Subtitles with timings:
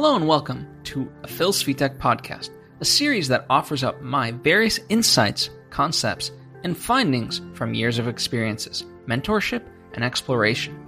[0.00, 4.78] Hello and welcome to a Phil Svitek podcast, a series that offers up my various
[4.90, 6.30] insights, concepts,
[6.62, 9.64] and findings from years of experiences, mentorship,
[9.94, 10.78] and exploration.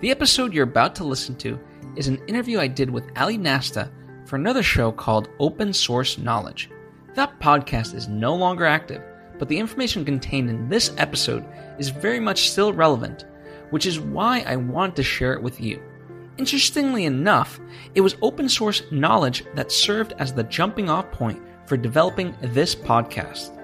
[0.00, 1.58] The episode you're about to listen to
[1.96, 3.90] is an interview I did with Ally Nasta
[4.26, 6.68] for another show called Open Source Knowledge.
[7.14, 9.00] That podcast is no longer active,
[9.38, 11.46] but the information contained in this episode
[11.78, 13.24] is very much still relevant,
[13.70, 15.82] which is why I want to share it with you.
[16.38, 17.60] Interestingly enough,
[17.94, 22.74] it was open source knowledge that served as the jumping off point for developing this
[22.74, 23.58] podcast.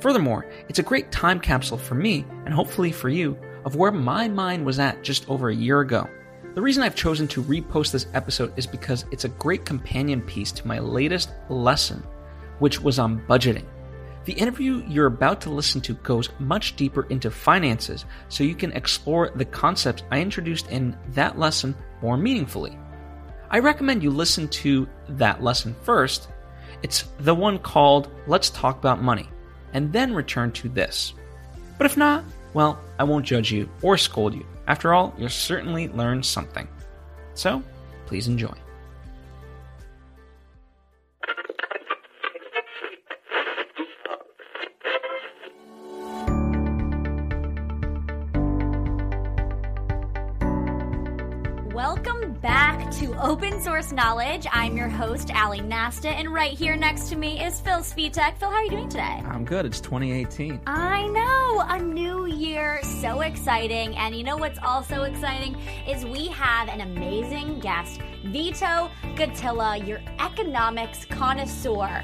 [0.00, 4.28] Furthermore, it's a great time capsule for me, and hopefully for you, of where my
[4.28, 6.08] mind was at just over a year ago.
[6.54, 10.52] The reason I've chosen to repost this episode is because it's a great companion piece
[10.52, 12.04] to my latest lesson,
[12.58, 13.64] which was on budgeting.
[14.24, 18.72] The interview you're about to listen to goes much deeper into finances, so you can
[18.72, 22.78] explore the concepts I introduced in that lesson more meaningfully.
[23.50, 26.28] I recommend you listen to that lesson first.
[26.82, 29.28] It's the one called Let's Talk About Money,
[29.74, 31.12] and then return to this.
[31.76, 34.46] But if not, well, I won't judge you or scold you.
[34.66, 36.66] After all, you'll certainly learn something.
[37.34, 37.62] So,
[38.06, 38.54] please enjoy.
[53.84, 54.46] Source Knowledge.
[54.50, 58.38] I'm your host, Ally Nasta, and right here next to me is Phil Svitek.
[58.38, 59.22] Phil, how are you doing today?
[59.26, 59.66] I'm good.
[59.66, 60.60] It's 2018.
[60.66, 63.94] I know, a new year, so exciting.
[63.96, 70.00] And you know what's also exciting is we have an amazing guest, Vito Gutilla, your
[70.18, 72.02] economics connoisseur.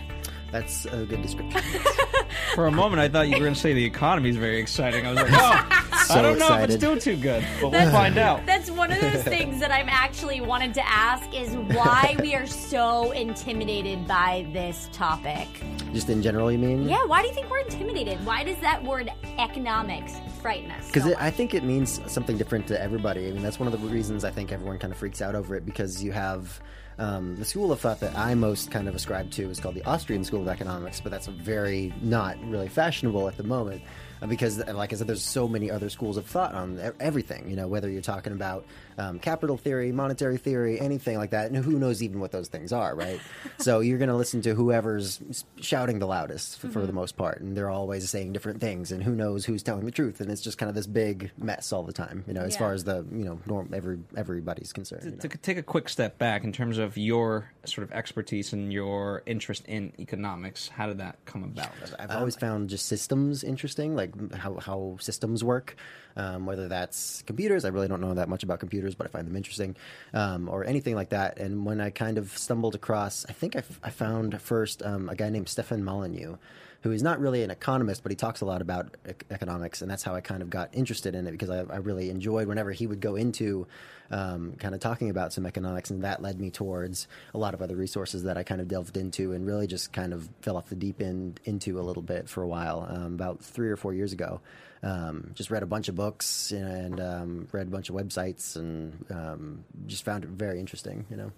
[0.52, 1.62] That's a good description.
[2.54, 5.06] For a moment, I thought you were going to say the economy is very exciting.
[5.06, 5.79] I was like, oh,
[6.10, 8.44] So I don't know if it's still too good, but we'll find out.
[8.44, 12.48] That's one of those things that I'm actually wanted to ask is why we are
[12.48, 15.46] so intimidated by this topic.
[15.92, 16.88] Just in general, you mean?
[16.88, 18.24] Yeah, why do you think we're intimidated?
[18.26, 20.86] Why does that word economics frighten us?
[20.88, 23.28] Because so I think it means something different to everybody.
[23.28, 25.54] I mean, that's one of the reasons I think everyone kind of freaks out over
[25.54, 26.60] it because you have
[26.98, 29.84] um, the school of thought that I most kind of ascribe to is called the
[29.84, 33.82] Austrian School of Economics, but that's a very not really fashionable at the moment.
[34.28, 37.48] Because, like I said, there's so many other schools of thought on e- everything.
[37.48, 38.66] You know, whether you're talking about
[38.98, 42.72] um, capital theory, monetary theory, anything like that, and who knows even what those things
[42.72, 43.18] are, right?
[43.58, 45.20] so you're going to listen to whoever's
[45.60, 49.02] shouting the loudest for, for the most part, and they're always saying different things, and
[49.02, 51.82] who knows who's telling the truth, and it's just kind of this big mess all
[51.82, 52.24] the time.
[52.26, 52.58] You know, as Yeah.
[52.58, 55.04] far as the you know norm every everybody's concerned.
[55.04, 55.16] you know.
[55.16, 59.22] to take a quick step back in terms of your sort of expertise and your
[59.26, 61.70] interest in economics, how did that come about?
[61.98, 65.76] I've always found just systems interesting, like how, how systems work.
[66.16, 69.26] Um, whether that's computers, I really don't know that much about computers, but I find
[69.28, 69.76] them interesting,
[70.12, 71.38] um, or anything like that.
[71.38, 75.08] And when I kind of stumbled across, I think I, f- I found first um,
[75.08, 76.36] a guy named Stefan Molyneux,
[76.82, 79.90] who is not really an economist, but he talks a lot about ec- economics, and
[79.90, 82.72] that's how I kind of got interested in it because I, I really enjoyed whenever
[82.72, 83.66] he would go into
[84.10, 87.60] um, kind of talking about some economics, and that led me towards a lot of
[87.60, 90.68] other resources that I kind of delved into and really just kind of fell off
[90.68, 93.92] the deep end into a little bit for a while, um, about three or four
[93.92, 94.40] years ago.
[94.82, 99.04] Um, just read a bunch of books and um, read a bunch of websites and
[99.10, 101.32] um, just found it very interesting, you know.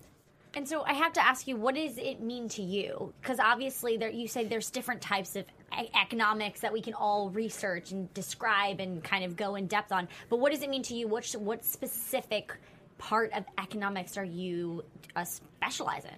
[0.54, 3.12] And so I have to ask you, what does it mean to you?
[3.22, 5.46] Because obviously, there you say there's different types of
[6.00, 10.08] economics that we can all research and describe and kind of go in depth on.
[10.28, 11.08] But what does it mean to you?
[11.08, 12.54] What what specific
[13.02, 14.84] part of economics are you
[15.16, 16.14] uh, specialize in?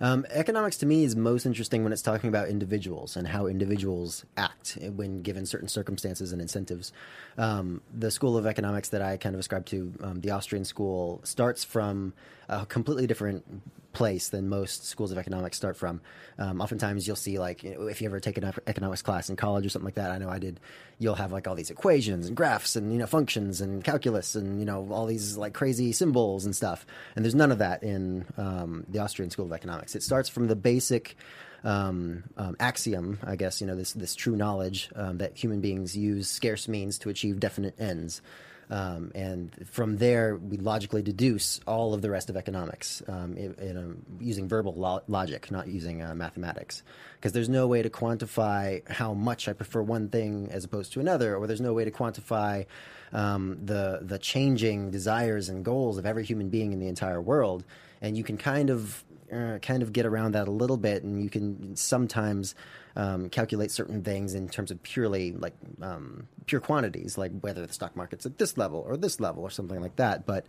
[0.00, 4.24] Um, economics to me is most interesting when it's talking about individuals and how individuals
[4.36, 6.92] act when given certain circumstances and incentives.
[7.36, 11.20] Um, the school of economics that I kind of ascribe to, um, the Austrian school,
[11.24, 12.12] starts from
[12.48, 13.44] a completely different
[13.92, 16.00] place than most schools of economics start from.
[16.38, 19.68] Um, oftentimes, you'll see like if you ever take an economics class in college or
[19.68, 20.10] something like that.
[20.10, 20.60] I know I did.
[20.98, 24.58] You'll have like all these equations and graphs and you know functions and calculus and
[24.58, 26.86] you know all these like crazy symbols and stuff.
[27.16, 29.94] And there's none of that in um, the Austrian School of Economics.
[29.94, 31.16] It starts from the basic
[31.64, 35.96] um, um, axiom, I guess you know this this true knowledge um, that human beings
[35.96, 38.22] use scarce means to achieve definite ends.
[38.70, 43.54] Um, and from there, we logically deduce all of the rest of economics um, in,
[43.54, 46.82] in a, using verbal lo- logic, not using uh, mathematics.
[47.16, 51.00] Because there's no way to quantify how much I prefer one thing as opposed to
[51.00, 52.66] another, or there's no way to quantify
[53.12, 57.64] um, the the changing desires and goals of every human being in the entire world.
[58.00, 59.02] And you can kind of
[59.32, 62.54] uh, kind of get around that a little bit, and you can sometimes
[62.96, 67.72] um, calculate certain things in terms of purely like um, pure quantities, like whether the
[67.72, 70.26] stock market's at this level or this level or something like that.
[70.26, 70.46] But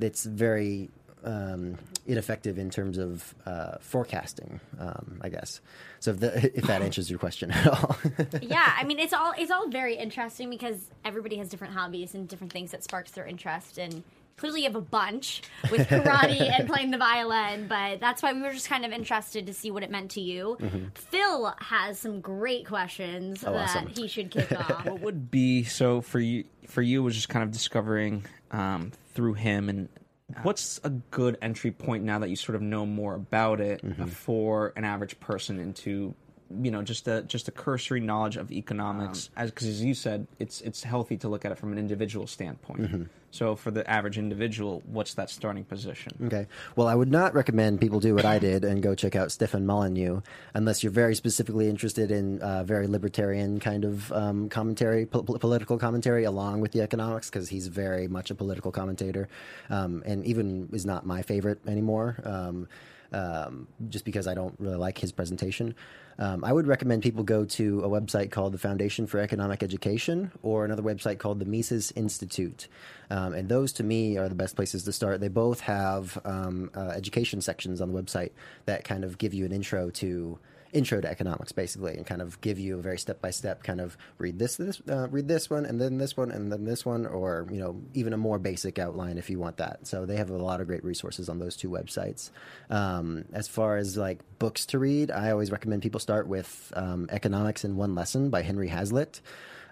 [0.00, 0.90] it's very
[1.24, 4.60] um, ineffective in terms of uh, forecasting.
[4.78, 5.60] Um, I guess.
[6.00, 7.96] So if, the, if that answers your question at all.
[8.42, 12.28] yeah, I mean it's all it's all very interesting because everybody has different hobbies and
[12.28, 14.02] different things that sparks their interest and
[14.36, 18.40] clearly you have a bunch with karate and playing the violin, but that's why we
[18.42, 20.56] were just kind of interested to see what it meant to you.
[20.60, 20.86] Mm-hmm.
[20.94, 23.88] Phil has some great questions Oh, that awesome.
[23.88, 24.84] he should kick off.
[24.86, 29.34] what would be so for you for you was just kind of discovering um, through
[29.34, 29.88] him and
[30.42, 34.06] what's a good entry point now that you sort of know more about it Mm-hmm.
[34.06, 36.14] for an average person into
[36.62, 40.26] you know just a just a cursory knowledge of economics as because as you said
[40.38, 43.02] it's it's healthy to look at it from an individual standpoint Mm-hmm.
[43.32, 46.46] So for the average individual what's that starting position Okay.
[46.76, 49.66] Well, I would not recommend people do what I did and go check out Stefan
[49.66, 50.22] Molyneux
[50.54, 55.78] unless you're very specifically interested in uh, very libertarian kind of um, commentary, po- political
[55.78, 59.28] commentary, along with the economics, because he's very much a political commentator,
[59.70, 62.20] um, and even is not my favorite anymore.
[62.24, 62.68] Um,
[63.12, 65.74] um, just because I don't really like his presentation.
[66.18, 70.30] Um, I would recommend people go to a website called the Foundation for Economic Education
[70.42, 72.68] or another website called the Mises Institute.
[73.10, 75.20] Um, and those to me are the best places to start.
[75.20, 78.30] They both have um, uh, education sections on the website
[78.66, 80.38] that kind of give you an intro to
[80.72, 83.80] intro to economics basically and kind of give you a very step by step kind
[83.80, 86.84] of read this this uh, read this one and then this one and then this
[86.84, 89.86] one or you know even a more basic outline if you want that.
[89.86, 92.30] So they have a lot of great resources on those two websites.
[92.70, 97.06] Um, as far as like books to read i always recommend people start with um,
[97.10, 99.20] economics in one lesson by henry hazlitt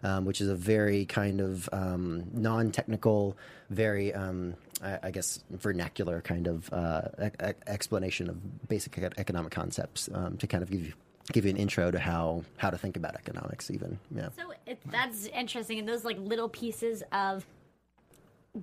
[0.03, 3.37] um, which is a very kind of um, non-technical,
[3.69, 10.37] very, um, I, guess, vernacular kind of uh, e- explanation of basic economic concepts um,
[10.39, 10.93] to kind of give you
[11.33, 13.71] give you an intro to how how to think about economics.
[13.71, 14.31] Even yeah.
[14.37, 17.47] So it, that's interesting, and those like little pieces of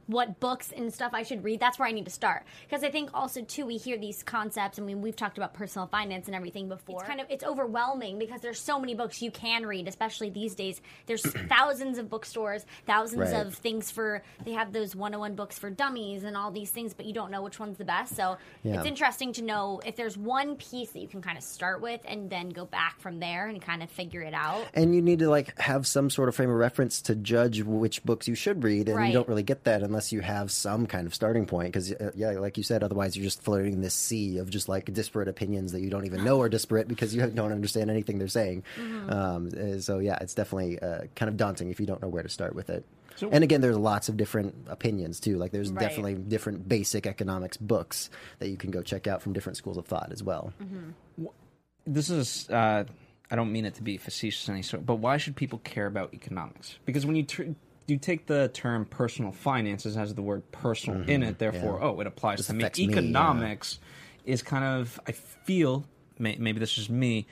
[0.07, 1.59] what books and stuff I should read.
[1.61, 4.77] That's where I need to start because I think also too we hear these concepts.
[4.77, 6.99] I mean, we've talked about personal finance and everything before.
[6.99, 10.55] It's kind of it's overwhelming because there's so many books you can read, especially these
[10.55, 10.81] days.
[11.05, 13.45] There's thousands of bookstores, thousands Right.
[13.45, 14.23] of things for.
[14.43, 17.41] They have those 101 books for dummies and all these things, but you don't know
[17.41, 18.15] which one's the best.
[18.15, 18.75] So Yeah.
[18.79, 22.01] it's interesting to know if there's one piece that you can kind of start with
[22.05, 24.65] and then go back from there and kind of figure it out.
[24.73, 28.03] and you need to like have some sort of frame of reference to judge which
[28.03, 29.07] books you should read and Right.
[29.07, 32.11] you don't really get that unless you have some kind of starting point because uh,
[32.15, 35.71] yeah like you said otherwise you're just floating this sea of just like disparate opinions
[35.71, 39.09] that you don't even know are disparate because you don't understand anything they're saying Mm-hmm.
[39.09, 42.23] um, uh, so yeah it's definitely uh, kind of daunting if you don't know where
[42.23, 42.85] to start with it
[43.15, 45.79] So- and again there's lots of different opinions too like there's Right.
[45.81, 48.09] definitely different basic economics books
[48.39, 50.53] that you can go check out from different schools of thought as well
[51.85, 52.83] this is uh,
[53.29, 55.85] I don't mean it to be facetious in any sort, but why should people care
[55.85, 56.77] about economics?
[56.85, 57.43] Because when you tr-
[57.87, 61.83] you take the term personal finances has the word personal in it, therefore, Mm-hmm.
[61.83, 61.89] yeah.
[61.91, 62.63] oh, it applies This to me.
[62.63, 62.87] me, yeah.
[62.91, 63.79] Economics
[64.25, 65.85] is kind of I feel
[66.19, 67.27] may- maybe this is me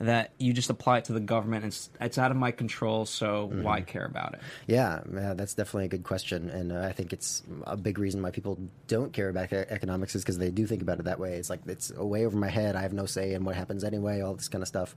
[0.00, 1.64] that you just apply it to the government.
[1.64, 3.62] It's it's out of my control, so Mm-hmm.
[3.62, 4.40] why care about it?
[4.66, 8.20] Yeah, yeah, that's definitely a good question, and uh, I think it's a big reason
[8.22, 8.58] why people
[8.88, 11.34] don't care about economics is because they do think about it that way.
[11.36, 12.74] It's like it's way over my head.
[12.74, 14.20] I have no say in what happens anyway.
[14.22, 14.96] All this kind of stuff.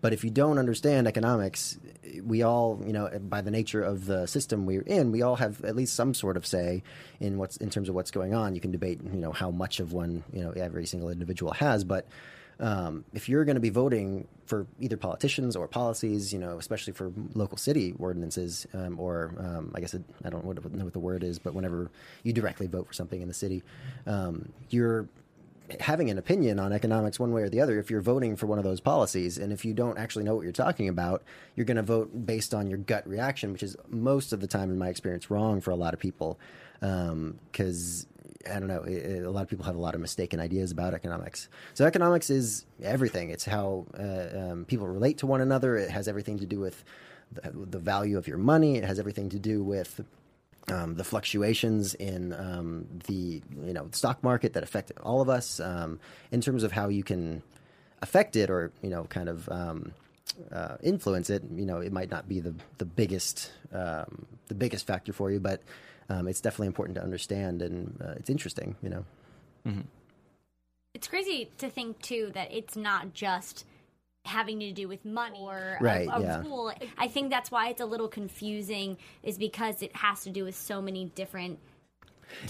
[0.00, 1.78] But if you don't understand economics,
[2.22, 5.62] we all, you know, by the nature of the system we're in, we all have
[5.64, 6.82] at least some sort of say
[7.20, 8.54] in what's in terms of what's going on.
[8.54, 11.84] You can debate, you know, how much of one, you know, every single individual has,
[11.84, 12.06] but
[12.60, 16.92] um, if you're going to be voting for either politicians or policies, you know, especially
[16.92, 20.98] for local city ordinances, um, or um, I guess it, I don't know what, the
[20.98, 21.90] word is, but whenever
[22.22, 23.62] you directly vote for something in the city,
[24.06, 25.08] um, you're
[25.80, 28.58] having an opinion on economics one way or the other if you're voting for one
[28.58, 31.22] of those policies and if you don't actually know what you're talking about
[31.56, 34.70] you're going to vote based on your gut reaction which is most of the time
[34.70, 36.38] in my experience wrong for a lot of people
[36.80, 38.06] because
[38.50, 38.82] I don't know.
[38.84, 41.48] It- a lot of people have a lot of mistaken ideas about economics.
[41.74, 43.28] So economics is everything.
[43.28, 45.76] It's how uh, um, people relate to one another.
[45.76, 46.82] It has everything to do with
[47.32, 48.76] the, the value of your money.
[48.76, 50.00] It has everything to do with
[50.68, 55.60] um, the fluctuations in um, the you know stock market that affect all of us.
[55.60, 56.00] Um,
[56.30, 57.42] in terms of how you can
[58.02, 59.92] affect it or you know kind of um,
[60.52, 64.86] uh, influence it, you know, it might not be the the biggest um, the biggest
[64.86, 65.62] factor for you, but
[66.08, 69.04] um, it's definitely important to understand, and uh, it's interesting, you know.
[70.94, 73.64] It's crazy to think too that it's not just
[74.24, 76.40] having to do with money or a- Right, a, yeah.
[76.42, 76.72] rule.
[76.98, 80.54] I think that's why it's a little confusing is because it has to do with
[80.54, 81.58] so many different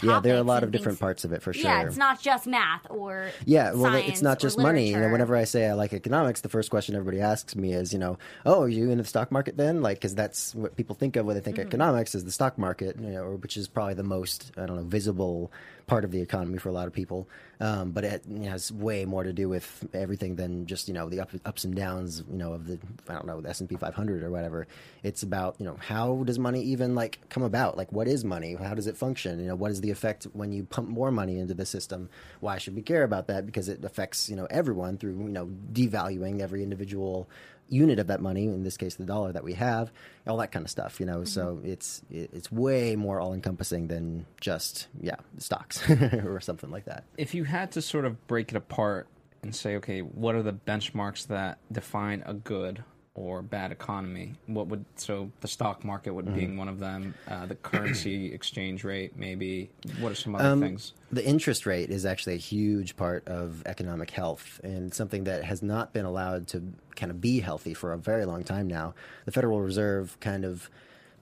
[0.03, 1.65] yeah, there are a lot of different parts of it for sure.
[1.65, 4.91] Yeah, it's not just math or Yeah, well, it's not just money.
[4.91, 7.93] You know, whenever I say I like economics, the first question everybody asks me is,
[7.93, 9.83] you know, oh, are you in the stock market then?
[9.83, 11.69] Like, because that's what people think of when they think Mm-hmm.
[11.69, 14.83] economics is the stock market, you know, which is probably the most, I don't know,
[14.85, 15.51] visible
[15.87, 17.27] part of the economy for a lot of people.
[17.61, 20.95] Um, but it you know, has way more to do with everything than just you
[20.95, 23.61] know the up, ups and downs, you know, of the I don't know the S
[23.61, 24.67] and P 500 or whatever.
[25.03, 27.77] It's about you know how does money even like come about?
[27.77, 28.55] Like, what is money?
[28.55, 29.41] How does it function?
[29.41, 32.09] You know, what is the effect when you pump more money into the system?
[32.41, 33.45] Why should we care about that?
[33.45, 37.29] Because it affects you know everyone through you know devaluing every individual
[37.71, 39.93] unit of that money in this case the dollar that we have
[40.27, 44.27] all that kind of stuff you know so it's it's way more all encompassing than
[44.41, 45.89] just yeah stocks
[46.25, 49.07] or something like that if you had to sort of break it apart
[49.43, 52.83] and say, okay, what are the benchmarks that define a good
[53.15, 54.35] or bad economy?
[54.47, 58.85] What would so the stock market would being one of them, uh, the currency exchange
[58.85, 59.71] rate, maybe.
[59.99, 60.93] What are some other Um, things?
[61.11, 65.63] The interest rate is actually a huge part of economic health and something that has
[65.63, 68.95] not been allowed to kind of be healthy for a very long time now.
[69.25, 70.71] The Federal Reserve kind of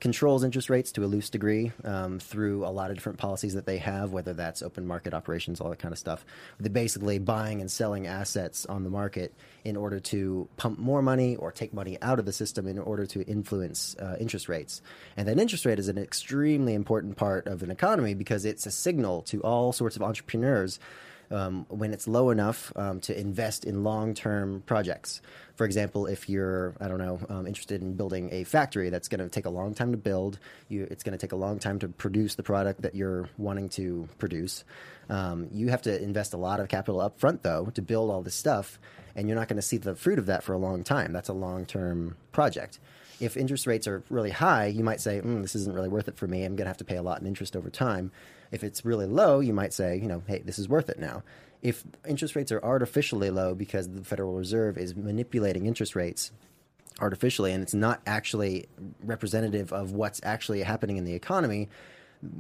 [0.01, 3.67] controls interest rates to a loose degree um, through a lot of different policies that
[3.67, 6.25] they have, whether that's open market operations, all that kind of stuff.
[6.61, 11.37] They're basically buying and selling assets on the market in order to pump more money
[11.37, 14.83] or take money out of the system in order to influence uh, interest rates.
[15.17, 18.71] And that interest rate is an extremely important part of an economy because it's a
[18.71, 20.79] signal to all sorts of entrepreneurs
[21.31, 25.21] um, when it's low enough um, to invest in long-term projects.
[25.57, 29.21] For example, if you're, I don't know, um, interested in building a factory that's going
[29.21, 31.79] to take a long time to build, you, it's going to take a long time
[31.81, 34.65] to produce the product that you're wanting to produce.
[35.11, 38.23] Um, you have to invest a lot of capital up front, though, to build all
[38.23, 38.79] this stuff,
[39.17, 41.13] and you're not going to see the fruit of that for a long time.
[41.13, 42.79] That's a long-term project
[43.21, 46.17] if interest rates are really high, you might say, mm, "This isn't really worth it
[46.17, 46.45] for me.
[46.45, 48.11] I'm going to have to pay a lot in interest over time."
[48.51, 51.23] If it's really low, you might say, "You know, hey, this is worth it now."
[51.63, 56.31] If interest rates are artificially low because the Federal Reserve is manipulating interest rates
[57.01, 58.69] artificially and it's not actually
[59.03, 61.69] representative of what's actually happening in the economy,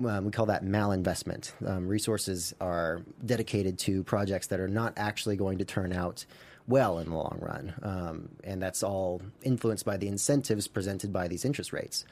[0.04, 1.52] um, we call that malinvestment.
[1.66, 6.24] Um, resources are dedicated to projects that are not actually going to turn out
[6.68, 7.74] well in the long run.
[7.82, 12.04] Um, and that's all influenced by the incentives presented by these interest rates.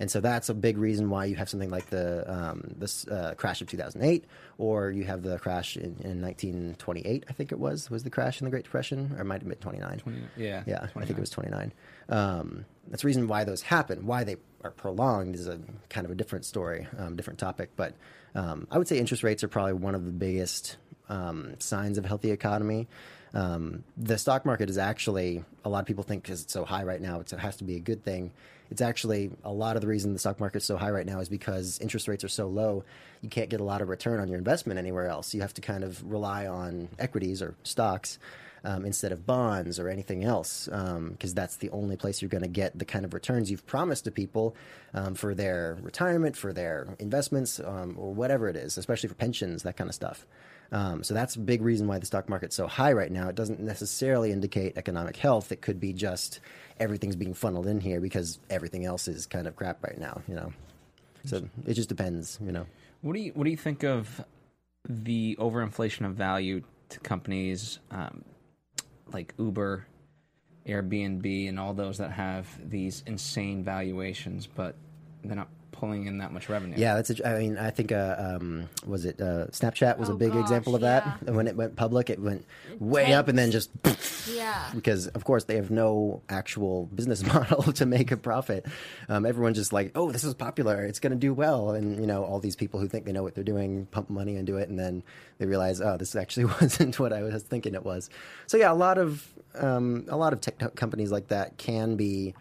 [0.00, 3.34] And so that's a big reason why you have something like the um, this uh,
[3.36, 4.24] crash of 2008,
[4.58, 7.24] or you have the crash in, in 1928.
[7.28, 9.48] I think it was was the crash in the Great Depression, or it might have
[9.48, 10.02] been 29.
[10.36, 11.72] yeah, Yeah, I think it was 29.
[12.08, 14.06] Um, that's the reason why those happen.
[14.06, 17.70] Why they are prolonged is a kind of a different story, um, different topic.
[17.76, 17.94] But
[18.34, 20.76] um, I would say interest rates are probably one of the biggest
[21.08, 22.88] um, signs of a healthy economy.
[23.34, 26.84] Um, the stock market is actually a lot of people think because it's so high
[26.84, 28.30] right now, it has to be a good thing.
[28.70, 31.20] It's actually a lot of the reason the stock market is so high right now
[31.20, 32.84] is because interest rates are so low.
[33.20, 35.34] You can't get a lot of return on your investment anywhere else.
[35.34, 38.18] You have to kind of rely on equities or stocks
[38.64, 42.48] um, instead of bonds or anything else, because that's the only place you're going to
[42.48, 44.56] get the kind of returns you've promised to people
[44.94, 49.64] um, for their retirement, for their investments, um, or whatever it is, especially for pensions,
[49.64, 50.26] that kind of stuff.
[50.74, 53.28] Um, so that's a big reason why the stock market's so high right now.
[53.28, 55.52] It doesn't necessarily indicate economic health.
[55.52, 56.40] It could be just
[56.80, 60.20] everything's being funneled in here because everything else is kind of crap right now.
[60.26, 60.52] You know,
[61.24, 62.40] so it just depends.
[62.44, 62.66] You know.
[63.02, 64.24] What do you What do you think of
[64.88, 68.24] the overinflation of value to companies um,
[69.12, 69.86] like Uber,
[70.66, 74.74] Airbnb, and all those that have these insane valuations, but
[75.22, 76.74] they're not pulling in that much revenue?
[76.78, 77.10] Yeah, that's.
[77.10, 80.32] A, I mean, I think uh, um, was it uh, Snapchat was a Oh, big
[80.32, 81.18] gosh, example of that.
[81.26, 82.46] And when it went public, it went
[82.78, 83.70] way up and then just
[84.32, 84.70] Yeah.
[84.74, 88.64] because, of course, they have no actual business model to make a profit.
[89.08, 90.84] Um, everyone's just like, "Oh, this is popular.
[90.84, 93.22] It's going to do well," and you know, all these people who think they know
[93.22, 95.02] what they're doing pump money into it, and then
[95.38, 98.08] they realize, "Oh, this actually wasn't what I was thinking it was."
[98.46, 99.26] So yeah, a lot of
[99.56, 102.34] um, a lot of tech companies like that can be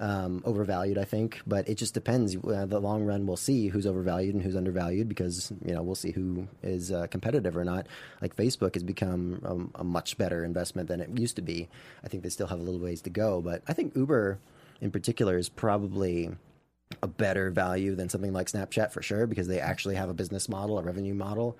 [0.00, 1.40] um, overvalued, I think.
[1.46, 2.36] But it just depends.
[2.36, 5.94] Uh, the long run, we'll see who's overvalued and who's undervalued because you know we'll
[5.94, 7.86] see who is uh, competitive or not.
[8.20, 11.68] Like Facebook has become um, a much better investment than it used to be.
[12.04, 14.38] I think they still have a little ways to go, but I think Uber,
[14.80, 16.30] in particular, is probably
[17.02, 20.48] a better value than something like Snapchat for sure because they actually have a business
[20.48, 21.58] model, a revenue model.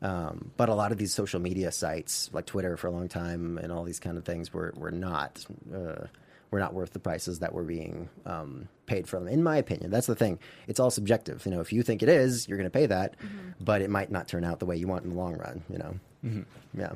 [0.00, 3.58] Um, but a lot of these social media sites, like Twitter for a long time,
[3.58, 6.06] and all these kind of things, were were not uh,
[6.50, 9.28] were not worth the prices that were being um, paid for them.
[9.28, 10.38] In my opinion, that's the thing.
[10.66, 11.44] It's all subjective.
[11.44, 13.16] You know, if you think it is, you're going to pay that,
[13.60, 15.62] but it might not turn out the way you want in the long run.
[15.68, 16.42] You know,
[16.76, 16.92] yeah.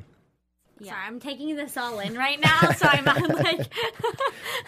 [0.81, 3.69] Sorry, I'm taking this all in right now, so I'm, I'm like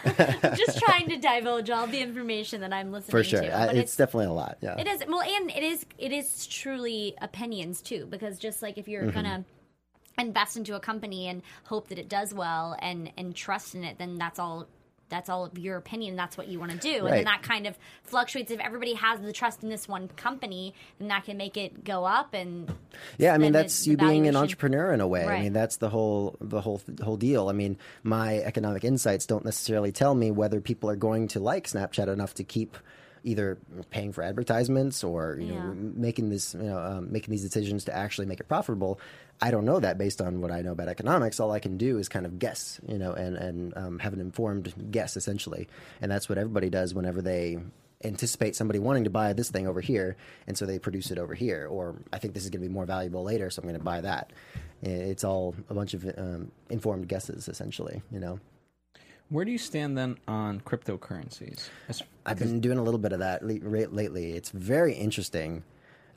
[0.55, 3.11] just trying to divulge all the information that I'm listening to.
[3.11, 3.57] For sure, to.
[3.57, 4.57] I, But it's, definitely a lot.
[4.61, 8.77] Yeah, It is well, and it is it is truly opinions too, because just like
[8.77, 9.11] if you're Mm-hmm.
[9.11, 9.45] gonna
[10.17, 13.97] invest into a company and hope that it does well and and trust in it,
[13.97, 14.67] then that's all.
[15.09, 16.15] That's all of your opinion.
[16.15, 18.51] That's what you want to do, and then that kind of fluctuates.
[18.51, 22.05] If everybody has the trust in this one company, then that can make it go
[22.05, 22.33] up.
[22.33, 22.73] And
[23.17, 25.25] Yeah, I mean that's the you being an entrepreneur in a way.
[25.25, 27.49] I mean that's the whole the whole whole deal.
[27.49, 31.67] I mean my economic insights don't necessarily tell me whether people are going to like
[31.67, 32.77] Snapchat enough to keep
[33.25, 33.57] either
[33.89, 35.65] paying for advertisements or you Yeah.
[35.65, 38.99] know making this you know um, making these decisions to actually make it profitable.
[39.41, 41.39] I don't know that based on what I know about economics.
[41.41, 44.21] All I can do is kind of guess, you know, and and um, have an
[44.21, 45.67] informed guess essentially,
[46.01, 47.57] and that's what everybody does whenever they
[48.03, 50.15] anticipate somebody wanting to buy this thing over here,
[50.47, 51.67] and so they produce it over here.
[51.69, 53.83] Or I think this is going to be more valuable later, so I'm going to
[53.83, 54.31] buy that.
[54.83, 58.03] It's all a bunch of um, informed guesses, essentially.
[58.11, 58.39] You know,
[59.29, 61.69] Where do you stand then on cryptocurrencies?
[61.89, 64.33] As- I've been doing a little bit of that le- ra- lately.
[64.33, 65.63] It's very interesting.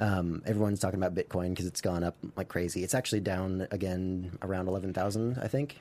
[0.00, 2.84] Um, everyone's talking about Bitcoin because it's gone up like crazy.
[2.84, 5.80] It's actually down again around eleven thousand, I think.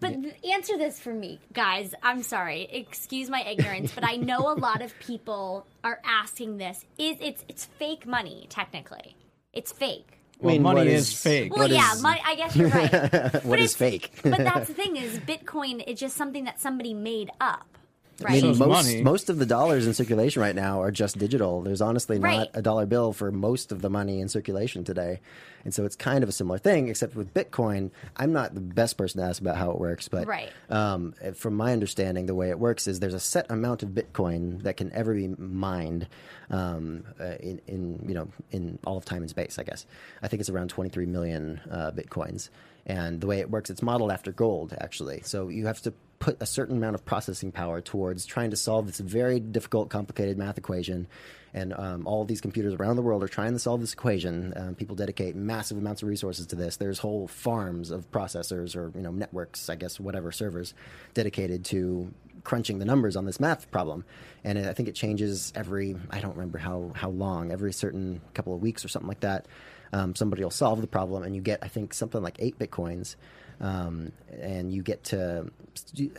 [0.00, 0.14] But
[0.50, 1.94] answer this for me, guys.
[2.02, 2.62] I'm sorry.
[2.72, 6.84] Excuse my ignorance, but I know a lot of people are asking this.
[6.98, 9.16] Is it's it's fake money technically?
[9.52, 10.18] It's fake.
[10.40, 11.52] Well, mean, money what is, is- fake.
[11.52, 12.92] Well, What yeah, is- money, I guess you're right.
[13.32, 14.10] What But is it's- fake?
[14.22, 17.78] but that's the thing is Bitcoin is just something that somebody made up, I
[18.22, 18.40] right?
[18.40, 19.02] So mean, is most money.
[19.02, 21.62] most of the dollars in circulation right now are just digital.
[21.62, 22.38] There's honestly Right.
[22.38, 25.20] not a dollar bill for most of the money in circulation today,
[25.64, 26.88] and so it's kind of a similar thing.
[26.88, 30.26] Except with Bitcoin, I'm not the best person to ask about how it works, but
[30.26, 30.50] Right.
[30.70, 34.62] um, from my understanding, the way it works is there's a set amount of Bitcoin
[34.62, 36.06] that can ever be mined
[36.50, 39.58] um, uh, in, in you know in all of time and space.
[39.58, 39.86] I guess
[40.22, 42.48] I think it's around 23 million uh, bitcoins.
[42.86, 45.22] And the way it works, it's modeled after gold, actually.
[45.22, 48.86] So you have to put a certain amount of processing power towards trying to solve
[48.86, 51.06] this very difficult, complicated math equation.
[51.52, 54.52] And um, all these computers around the world are trying to solve this equation.
[54.56, 56.76] Um, people dedicate massive amounts of resources to this.
[56.76, 60.74] There's whole farms of processors or you know networks, I guess, whatever servers
[61.12, 62.12] dedicated to
[62.42, 64.04] crunching the numbers on this math problem.
[64.42, 68.54] And I think it changes every I don't remember how how long every certain couple
[68.54, 69.46] of weeks or something like that.
[69.94, 73.14] Um, somebody will solve the problem, and you get I think something like eight bitcoins,
[73.60, 75.50] um, and you get to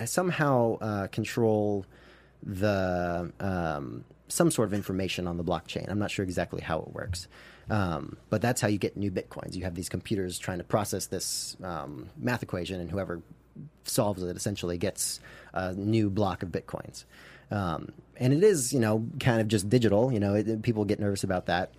[0.06, 1.86] somehow uh, control
[2.42, 5.90] the um, some sort of information on the blockchain.
[5.90, 7.28] I'm not sure exactly how it works,
[7.70, 9.56] um, but that's how you get new bitcoins.
[9.56, 13.22] You have these computers trying to process this um, math equation, and whoever
[13.84, 15.20] solves it essentially gets
[15.54, 17.04] a new block of bitcoins.
[17.52, 20.14] Um, and it is, you know, kind of just digital.
[20.14, 21.72] You know, it, people get nervous about that.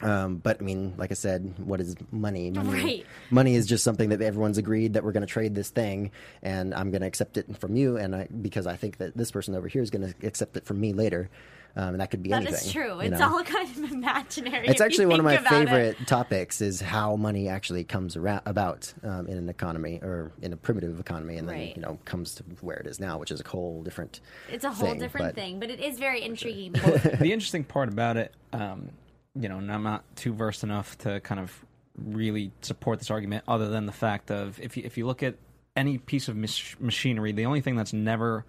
[0.00, 2.50] Um, but I mean, like I said, what is money?
[2.50, 3.06] Money, Right.
[3.30, 6.72] money is just something that everyone's agreed that we're going to trade this thing, and
[6.72, 9.56] I'm going to accept it from you, and I, because I think that this person
[9.56, 11.28] over here is going to accept it from me later,
[11.74, 12.54] um, and that could be That anything.
[12.54, 13.00] is true.
[13.00, 13.26] It's know?
[13.38, 14.68] all kind of imaginary.
[14.68, 15.66] It's actually one of my think about it.
[15.68, 20.52] favorite topics is how money actually comes around about um, in an economy or in
[20.52, 23.40] a primitive economy, and then you know comes to where it is now, which is
[23.40, 24.20] a whole different.
[24.48, 26.70] It's a whole thing, different but- thing, but it is very intriguing.
[26.70, 28.90] because- the interesting part about it, um,
[29.38, 31.64] you know, and I'm not too versed enough to kind of
[31.96, 35.36] really support this argument, other than the fact of if you, if you look at
[35.76, 38.44] any piece of mach- machinery, the only thing that's never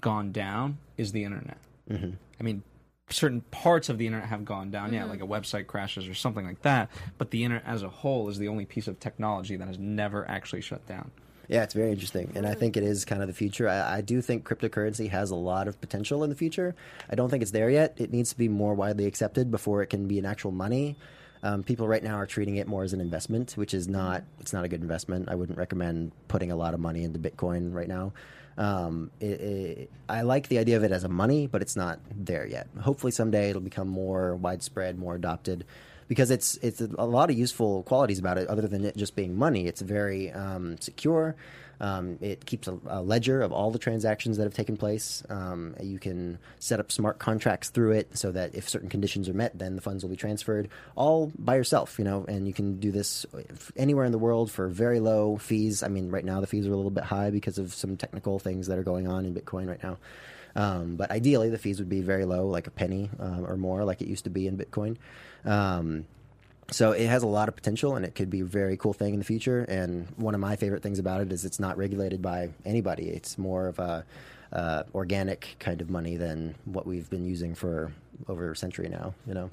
[0.00, 1.58] gone down is the internet.
[1.90, 2.10] Mm-hmm.
[2.40, 2.62] I mean,
[3.08, 6.46] certain parts of the internet have gone down, yeah, like a website crashes or something
[6.46, 6.90] like that.
[7.18, 10.28] But the internet as a whole is the only piece of technology that has never
[10.28, 11.10] actually shut down.
[11.52, 13.68] Yeah, it's very interesting, and I think it is kind of the future.
[13.68, 16.74] I, I do think cryptocurrency has a lot of potential in the future.
[17.10, 17.94] I don't think it's there yet.
[17.98, 20.96] It needs to be more widely accepted before it can be an actual money.
[21.42, 24.24] Um, people right now are treating it more as an investment, which is not.
[24.40, 25.28] It's not a good investment.
[25.28, 28.14] I wouldn't recommend putting a lot of money into Bitcoin right now.
[28.56, 32.00] Um, it, it, I like the idea of it as a money, but it's not
[32.16, 32.66] there yet.
[32.80, 35.66] Hopefully, someday it'll become more widespread, more adopted
[36.12, 39.34] because it's it's a lot of useful qualities about it other than it just being
[39.34, 39.66] money.
[39.66, 41.34] It's very um, secure.
[41.80, 45.22] Um, it keeps a, a ledger of all the transactions that have taken place.
[45.30, 49.32] Um, you can set up smart contracts through it so that if certain conditions are
[49.32, 51.98] met, then the funds will be transferred all by yourself.
[51.98, 53.24] You know, and you can do this
[53.74, 55.82] anywhere in the world for very low fees.
[55.82, 58.38] I mean, right now the fees are a little bit high because of some technical
[58.38, 59.96] things that are going on in Bitcoin right now.
[60.54, 63.82] Um, but ideally, the fees would be very low, like a penny um, or more,
[63.84, 64.98] like it used to be in Bitcoin.
[65.44, 66.06] Um,
[66.70, 69.12] so it has a lot of potential, and it could be a very cool thing
[69.12, 69.64] in the future.
[69.64, 73.08] And one of my favorite things about it is it's not regulated by anybody.
[73.08, 74.04] It's more of a
[74.52, 77.92] uh, organic kind of money than what we've been using for
[78.28, 79.14] over a century now.
[79.26, 79.50] You know.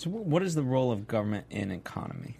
[0.00, 2.36] So, what is the role of government in economy?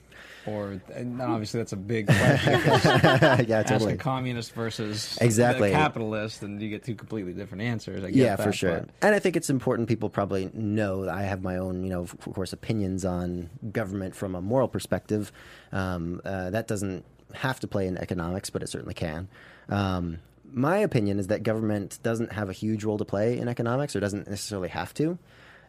[0.46, 2.52] or and obviously that's a big question.
[2.64, 3.92] yeah, Ask totally.
[3.92, 5.68] a communist versus Exactly.
[5.68, 8.02] a capitalist, and you get two completely different answers.
[8.02, 8.80] I get yeah, that, for sure.
[8.80, 11.90] but- And I think it's important people probably know that I have my own, you
[11.90, 15.30] know, of course, opinions on government from a moral perspective.
[15.72, 19.28] Um, uh, that doesn't have to play in economics, but it certainly can.
[19.68, 20.18] Um,
[20.52, 24.00] my opinion is that government doesn't have a huge role to play in economics, or
[24.00, 25.18] doesn't necessarily have to.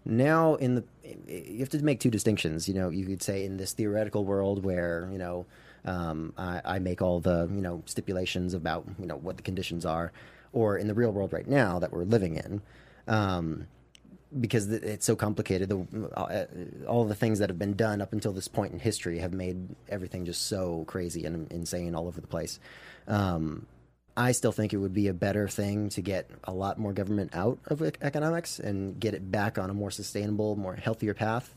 [0.04, 0.84] Now, in the
[1.28, 2.68] you have to make two distinctions.
[2.68, 5.46] You know, you could say in this theoretical world where you know
[5.86, 9.86] um, I, I make all the you know stipulations about you know what the conditions
[9.86, 10.12] are,
[10.54, 12.62] or in the real world right now that we're living in.
[13.08, 13.68] Um,
[14.40, 15.70] because it's so complicated.
[15.70, 16.46] The, uh,
[16.88, 19.76] all the things that have been done up until this point in history have made
[19.90, 22.58] everything just so crazy and insane all over the place.
[23.10, 23.68] Um,
[24.16, 27.34] I still think it would be a better thing to get a lot more government
[27.34, 31.54] out of economics and get it back on a more sustainable, more healthier path.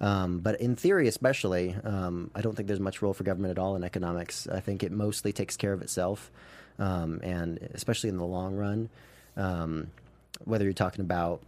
[0.00, 3.58] Um, but in theory, especially, um, I don't think there's much role for government at
[3.58, 4.46] all in economics.
[4.46, 6.30] I think it mostly takes care of itself,
[6.78, 8.88] um, and especially in the long run.
[9.36, 9.88] Um,
[10.44, 11.40] whether you're talking about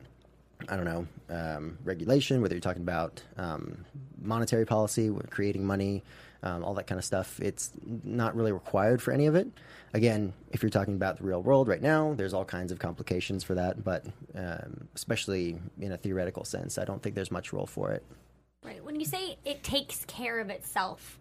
[0.68, 3.84] I don't know, um, regulation, whether you're talking about um,
[4.20, 6.02] monetary policy, creating money,
[6.42, 7.40] um, all that kind of stuff.
[7.40, 9.48] It's not really required for any of it.
[9.94, 13.42] Again, if you're talking about the real world right now, there's all kinds of complications
[13.42, 17.66] for that, but um, especially in a theoretical sense, I don't think there's much role
[17.66, 18.04] for it.
[18.64, 18.84] Right.
[18.84, 21.18] When you say it takes care of itself,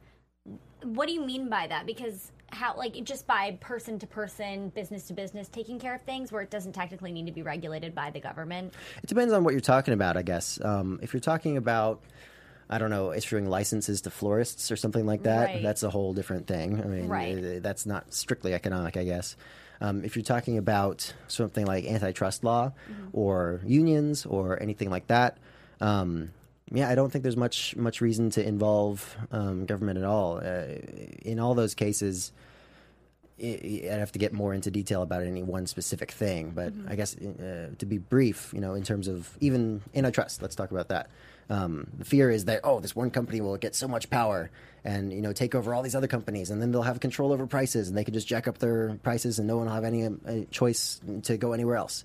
[0.83, 1.85] what do you mean by that?
[1.85, 6.31] Because how, like, just by person to person, business to business, taking care of things
[6.31, 8.73] where it doesn't technically need to be regulated by the government?
[9.03, 10.59] It depends on what you're talking about, I guess.
[10.63, 12.01] Um, if you're talking about,
[12.69, 15.63] I don't know, issuing licenses to florists or something like that, Right.
[15.63, 16.81] that's a whole different thing.
[16.81, 17.37] I mean, Right.
[17.37, 19.37] uh, that's not strictly economic, I guess.
[19.79, 22.73] Um, if you're talking about something like antitrust law
[23.13, 25.37] or unions or anything like that,
[25.79, 26.31] um,
[26.73, 30.39] yeah, I don't think there's much much reason to involve um, government at all.
[30.39, 30.63] Uh,
[31.23, 32.33] in all those cases,
[33.41, 36.95] I- I'd have to get more into detail about any one specific thing, but I
[36.95, 40.87] guess uh, to be brief, you know, in terms of even antitrust, let's talk about
[40.89, 41.07] that.
[41.49, 44.49] Um, the fear is that oh, this one company will get so much power
[44.83, 47.47] and you know take over all these other companies, and then they'll have control over
[47.47, 50.05] prices, and they can just jack up their prices, and no one will have any
[50.05, 50.09] uh,
[50.51, 52.03] choice to go anywhere else.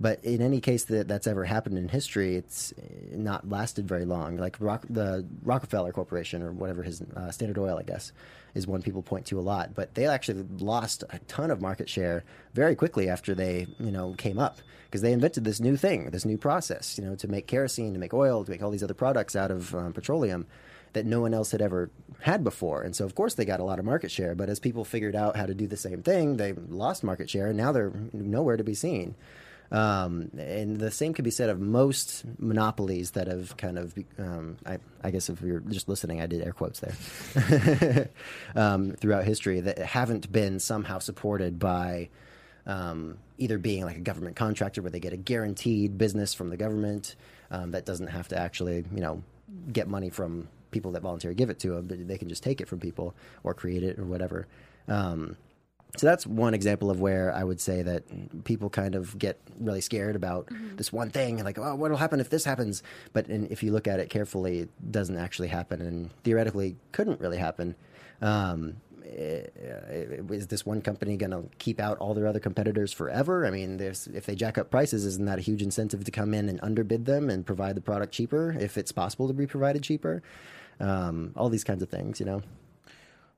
[0.00, 4.04] But in any case that that's ever happened in history, it's uh, not lasted very
[4.04, 4.36] long.
[4.36, 8.12] Like Rock, the Rockefeller Corporation or whatever his uh, Standard Oil, I guess,
[8.54, 9.74] is one people point to a lot.
[9.74, 14.14] But they actually lost a ton of market share very quickly after they, you know,
[14.18, 17.46] came up because they invented this new thing, this new process, you know, to make
[17.46, 20.46] kerosene, to make oil, to make all these other products out of um, petroleum
[20.94, 22.82] that no one else had ever had before.
[22.82, 24.34] And so, of course, they got a lot of market share.
[24.34, 27.48] But as people figured out how to do the same thing, they lost market share,
[27.48, 29.14] and now they're nowhere to be seen.
[29.74, 34.56] Um, and the same could be said of most monopolies that have kind of, um,
[34.64, 38.08] I, I guess if you're just listening, I did air quotes there,
[38.54, 42.08] um, throughout history that haven't been somehow supported by
[42.66, 46.56] um, either being like a government contractor where they get a guaranteed business from the
[46.56, 47.16] government
[47.50, 49.24] um, that doesn't have to actually, you know,
[49.72, 52.68] get money from people that voluntarily give it to them, they can just take it
[52.68, 54.46] from people or create it or whatever.
[54.86, 55.36] Um,
[55.96, 59.80] so that's one example of where I would say that people kind of get really
[59.80, 62.82] scared about this one thing, like, oh, what'll happen if this happens?
[63.12, 67.20] But in, if you look at it carefully, it doesn't actually happen, and theoretically couldn't
[67.20, 67.76] really happen.
[68.20, 72.92] Um, eh, eh, is this one company going to keep out all their other competitors
[72.92, 73.46] forever?
[73.46, 76.34] I mean, there's, if they jack up prices, isn't that a huge incentive to come
[76.34, 79.84] in and underbid them and provide the product cheaper if it's possible to be provided
[79.84, 80.24] cheaper?
[80.80, 82.42] Um, all these kinds of things, you know.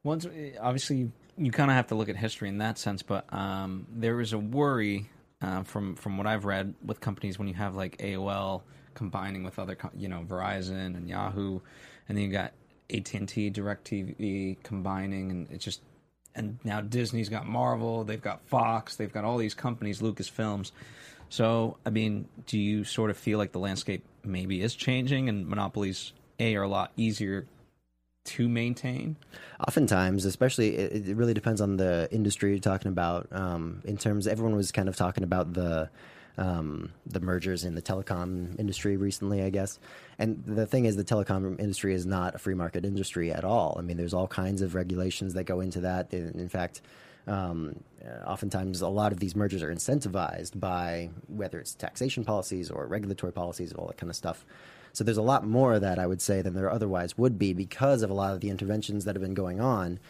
[0.03, 0.27] Once,
[0.61, 4.21] obviously, you, kind of have to look at history in that sense, but um, there
[4.21, 5.11] is a worry
[5.43, 8.63] uh, from from what I've read with companies when you have like AOL
[8.95, 11.61] combining with other, you know, Verizon and Yahoo,
[12.09, 12.53] and then you got
[12.93, 15.83] AT and T, Directv combining, and it's just
[16.35, 20.71] and now Disney's got Marvel, they've got Fox, they've got all these companies, Lucasfilms.
[21.29, 25.49] So, I mean, do you sort of feel like the landscape maybe is changing and
[25.49, 27.47] monopolies a are a lot easier
[28.27, 29.17] to maintain?
[29.67, 33.29] Oftentimes, especially, it, it really depends on the industry you're talking about.
[33.33, 35.91] Um, in terms, everyone was kind of talking about the
[36.39, 39.79] um, the mergers in the telecom industry recently, I guess.
[40.19, 43.77] And the thing is, the telecom industry is not a free market industry at all.
[43.79, 46.13] I mean, there's all kinds of regulations that go into that.
[46.13, 46.83] In, fact,
[47.27, 47.77] um,
[48.27, 53.33] oftentimes a lot of these mergers are incentivized by whether it's taxation policies or regulatory
[53.33, 54.45] policies, all that kind of stuff.
[54.97, 57.53] So there's a lot more of that, I would say, than there otherwise would be
[57.53, 60.01] because of a lot of the interventions that have been going on.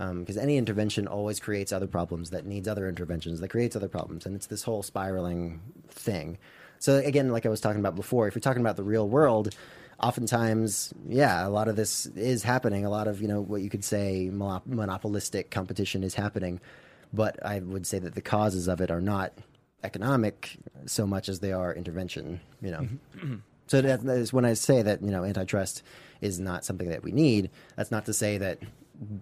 [0.00, 3.86] Um, because any intervention always creates other problems that needs other interventions that creates other
[3.86, 6.38] problems, and it's this whole spiraling thing.
[6.80, 9.54] So again, like I was talking about before, if you're talking about the real world,
[10.00, 12.84] oftentimes, yeah, a lot of this is happening.
[12.84, 16.60] A lot of you know what you could say monop- monopolistic competition is happening,
[17.12, 19.34] but I would say that the causes of it are not
[19.84, 22.40] economic so much as they are intervention.
[22.60, 23.34] You know, mm-hmm.
[23.66, 25.82] so that that is when I say that you know antitrust
[26.20, 27.50] is not something that we need.
[27.76, 28.58] That's not to say that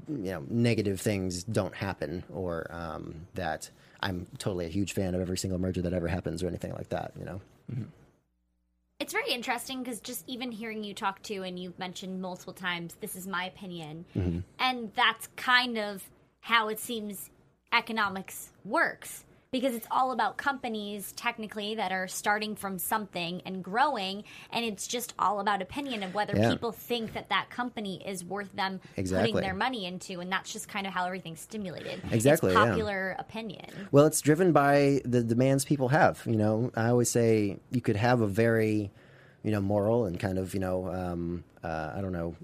[0.09, 5.21] you know negative things don't happen or um, that I'm totally a huge fan of
[5.21, 7.13] every single merger that ever happens or anything like that.
[7.19, 7.41] You know.
[8.99, 12.97] It's very interesting because just even hearing you talk to, and you've mentioned multiple times,
[13.01, 14.05] this is my opinion.
[14.59, 16.05] And that's kind of
[16.41, 17.31] how it seems
[17.73, 24.23] economics works because it's all about companies technically that are starting from something and growing
[24.53, 26.51] and it's just all about opinion of whether Yeah.
[26.51, 29.33] people think that that company is worth them Exactly.
[29.33, 32.67] putting their money into and that's just kind of how everything's stimulated Exactly, it's yeah.
[32.67, 36.23] popular opinion Well, it's driven by the demands people have.
[36.27, 38.93] You know, I always say you could have a very,
[39.43, 42.37] you know, moral and kind of, you know, um, uh, I don't know,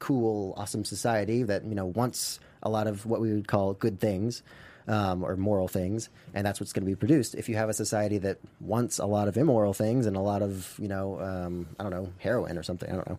[0.00, 4.00] cool, awesome society that you know wants a lot of what we would call good
[4.00, 4.42] things.
[4.88, 7.36] Um, or moral things, and that's what's going to be produced.
[7.36, 10.42] If you have a society that wants a lot of immoral things and a lot
[10.42, 13.18] of, you know, um, I don't know, heroin or something, I don't know,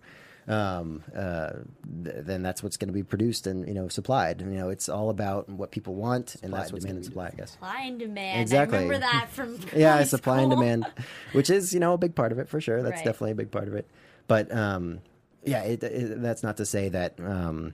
[0.54, 1.52] um, uh,
[2.04, 4.42] th- then that's what's going to be produced and you know supplied.
[4.42, 7.36] You know, it's all about what people want, and that's what's going to supply, I
[7.38, 7.52] guess.
[7.52, 8.80] supply and demand Exactly.
[8.80, 10.86] i remember that from yeah, high supply and demand,
[11.32, 12.84] which is you know a big part of it for sure.
[12.84, 13.06] That's Right.
[13.06, 13.88] definitely a big part of it.
[14.28, 15.00] But um,
[15.46, 17.74] yeah, it, it, that's not to say that um,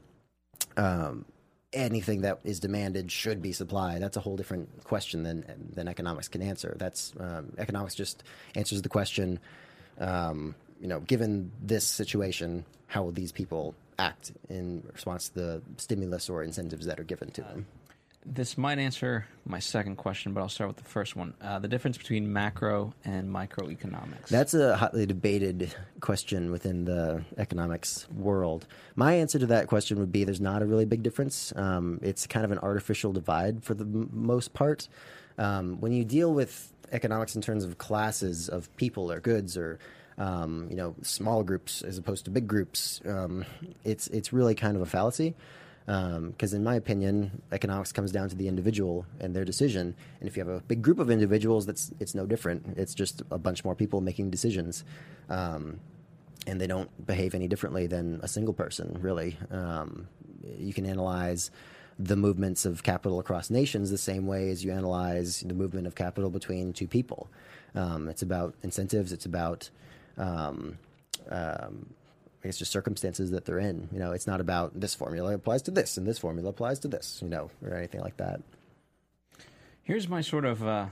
[0.77, 1.25] um,
[1.73, 4.01] anything that is demanded should be supplied.
[4.01, 6.75] That's a whole different question than than economics can answer.
[6.79, 8.23] That's um, economics just
[8.55, 9.39] answers the question.
[9.99, 15.61] Um, you know, given this situation, how will these people act in response to the
[15.77, 17.67] stimulus or incentives that are given to them?
[18.25, 21.33] This might answer my second question, but I'll start with the first one.
[21.41, 24.27] Uh, the difference between macro and microeconomics.
[24.27, 28.67] That's a hotly debated question within the economics world.
[28.95, 31.53] My answer to that question would be there's not a really big difference.
[31.55, 34.89] Um, it's kind of an artificial divide for the m- most part.
[35.37, 39.79] Um, when you deal with economics in terms of classes of people or goods or
[40.17, 43.45] um, you know small groups as opposed to big groups, um,
[43.85, 45.33] it's it's really kind of a fallacy
[45.89, 49.95] because in my opinion, economics comes down to the individual and their decision.
[50.19, 52.77] And if you have a big group of individuals, that's it's no different.
[52.77, 54.83] It's just a bunch more people making decisions,
[55.29, 55.79] um,
[56.45, 58.99] and they don't behave any differently than a single person.
[59.01, 60.07] Really, um,
[60.59, 61.49] you can analyze
[61.97, 65.95] the movements of capital across nations the same way as you analyze the movement of
[65.95, 67.27] capital between two people.
[67.73, 69.11] Um, it's about incentives.
[69.11, 69.71] It's about
[70.17, 70.77] um,
[71.31, 71.87] um,
[72.43, 73.89] I guess just circumstances that they're in.
[73.91, 76.87] You know, it's not about this formula applies to this and this formula applies to
[76.87, 77.19] this.
[77.21, 78.41] You know, or anything like that.
[79.83, 80.85] Here's my sort of, uh,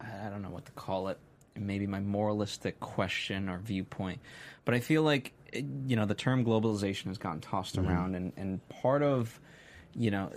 [0.00, 1.18] I don't know what to call it,
[1.56, 4.20] maybe my moralistic question or viewpoint.
[4.64, 8.68] But I feel like, you know, the term globalization has gotten tossed around, and, and
[8.68, 9.40] part of,
[9.92, 10.30] you know,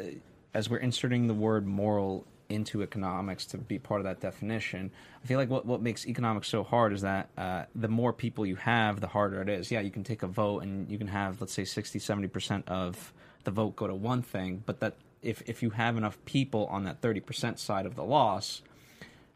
[0.53, 4.91] as we're inserting the word moral into economics to be part of that definition,
[5.23, 8.45] I feel like what, what makes economics so hard is that uh, the more people
[8.45, 9.71] you have, the harder it is.
[9.71, 13.13] Yeah, you can take a vote and you can have, let's say, 60, 70% of
[13.43, 16.83] the vote go to one thing, but that if, if you have enough people on
[16.83, 18.61] that 30% side of the loss,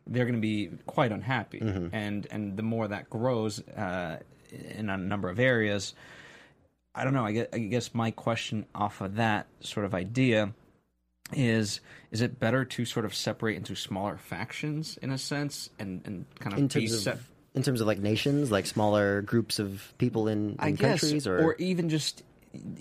[0.07, 1.59] they're going to be quite unhappy.
[1.93, 4.19] And, and the more that grows uh,
[4.51, 5.95] in a number of areas,
[6.93, 7.25] I don't know.
[7.25, 10.53] I guess, I guess my question off of that sort of idea
[11.33, 11.79] is
[12.11, 16.25] is it better to sort of separate into smaller factions in a sense and, and
[16.39, 19.93] kind of In be terms of in terms of like nations, like smaller groups of
[19.97, 22.21] people in, in I guess, countries, or, or even just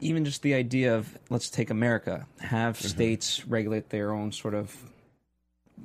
[0.01, 2.89] even just the idea of let's take America, have Mm-hmm.
[2.89, 4.75] states regulate their own sort of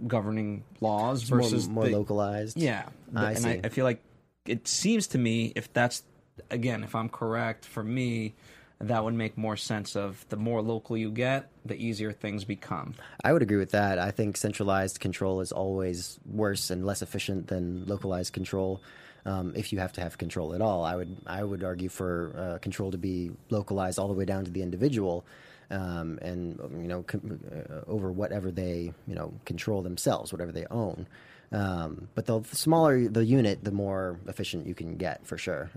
[0.08, 2.58] governing laws more, versus more the- localized.
[2.58, 3.50] Yeah, I and see.
[3.50, 4.02] I, I feel like
[4.46, 6.04] it seems to me if that's
[6.50, 8.34] again if I'm correct for me.
[8.82, 9.96] That would make more sense.
[9.96, 12.96] Of the more local you get, the easier things become.
[13.24, 14.00] I would agree with that.
[14.00, 18.82] I think centralized control is always worse and less efficient than localized control.
[19.26, 22.34] Um, if you have to have control at all, I would I would argue for
[22.38, 25.26] uh, control to be localized all the way down to the individual,
[25.70, 30.66] um, and you know com- uh, over whatever they you know control themselves, whatever they
[30.72, 31.06] own.
[31.52, 35.70] Um, but the smaller the unit, the more efficient you can get for sure.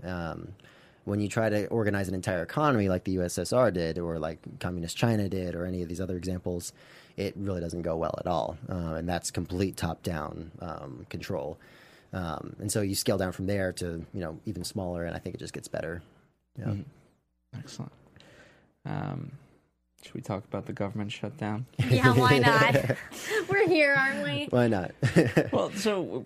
[1.05, 4.95] When you try to organize an entire economy like the USSR did, or like communist
[4.95, 6.71] China did, or any of these other examples,
[7.17, 8.57] it really doesn't go well at all.
[8.69, 11.57] Uh, and that's complete top-down um, control.
[12.13, 15.19] Um, and so you scale down from there to you know even smaller, and I
[15.19, 16.01] think it just gets better.
[16.57, 16.75] Yeah.
[17.57, 17.91] Excellent.
[18.85, 19.31] Um,
[20.03, 21.65] Should we talk about the government shutdown?
[21.89, 22.75] Yeah, why not?
[23.49, 24.47] We're here, aren't we?
[24.49, 24.91] Why not?
[25.53, 26.25] well, so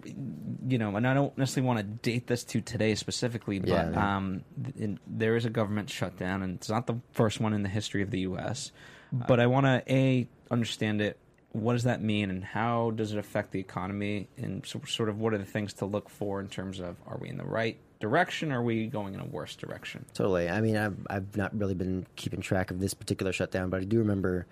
[0.67, 3.91] you know, and I don't necessarily want to date this to today specifically, but Yeah,
[3.91, 4.17] yeah.
[4.17, 4.43] um,
[4.77, 8.01] in, there is a government shutdown, and it's not the first one in the history
[8.01, 8.71] of the U.S.
[9.11, 11.17] But I want to a understand it.
[11.53, 14.27] What does that mean, and how does it affect the economy?
[14.37, 17.17] And so, sort of, what are the things to look for in terms of are
[17.17, 18.51] we in the right direction?
[18.51, 20.05] Or are we going in a worse direction?
[20.13, 20.49] Totally.
[20.49, 23.85] I mean, I've, I've not really been keeping track of this particular shutdown, but I
[23.85, 24.47] do remember.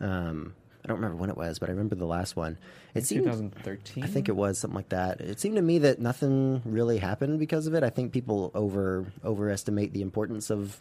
[0.00, 0.54] Um,
[0.84, 2.58] I don't remember when it was, but I remember the last one.
[2.94, 4.04] It seemed, 2013.
[4.04, 5.18] I think it was something like that.
[5.22, 7.82] It seemed to me that nothing really happened because of it.
[7.82, 10.78] I think people over overestimate the importance of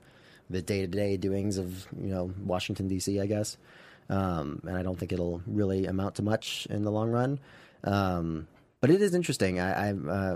[0.50, 3.22] the day to day doings of you know Washington D.C.
[3.22, 3.58] I guess,
[4.10, 7.40] um, and I don't think it'll really amount to much in the long run.
[7.86, 8.48] Um,
[8.84, 9.62] but it is interesting.
[9.62, 10.36] I, I'm, uh,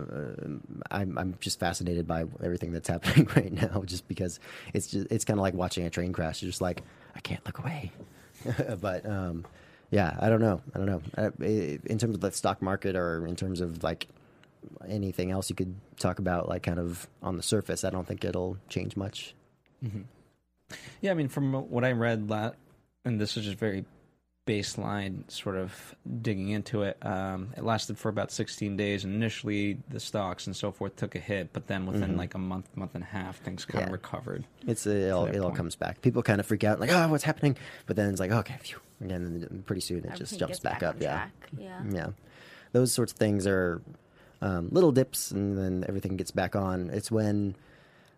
[0.89, 4.39] I'm I'm just fascinated by everything that's happening right now, just because
[4.73, 6.41] it's just it's kind of like watching a train crash.
[6.41, 6.81] You're just like
[7.13, 7.91] I can't look away.
[8.79, 9.45] but um,
[9.91, 10.61] yeah, I don't know.
[10.73, 11.01] I don't know.
[11.17, 14.07] Uh, in terms of the stock market, or in terms of like
[14.87, 18.23] anything else you could talk about, like kind of on the surface, I don't think
[18.23, 19.35] it'll change much.
[21.01, 22.51] Yeah, I mean, from what I read, la-
[23.03, 23.83] and this is just very
[24.47, 26.97] baseline, sort of digging into it.
[27.01, 29.03] Um, it lasted for about 16 days.
[29.03, 32.69] Initially, the stocks and so forth took a hit, but then within like a month,
[32.75, 34.45] month and a half, things kind of recovered.
[34.65, 36.01] It's it all that it all comes back.
[36.01, 37.57] People kind of freak out, like, oh, what's happening?
[37.85, 38.79] But then it's like, okay, phew.
[39.01, 40.95] and then pretty soon it just jumps gets back, up.
[40.99, 41.31] Yeah, track.
[41.57, 41.81] Yeah.
[41.91, 42.07] yeah.
[42.71, 43.81] Those sorts of things are
[44.41, 46.89] um, little dips, and then everything gets back on.
[46.89, 47.55] It's when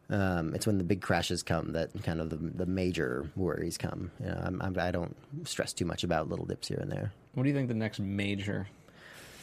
[0.09, 4.11] um, it's when the big crashes come that kind of the, the major worries come.
[4.19, 7.11] You know, I'm, I'm, I don't stress too much about little dips here and there.
[7.33, 8.67] What do you think the next major?